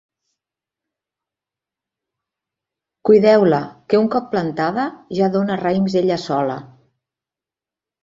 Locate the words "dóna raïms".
5.39-6.01